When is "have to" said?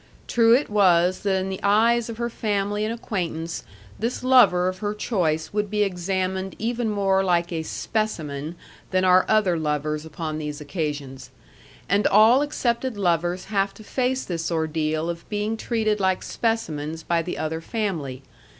13.53-13.83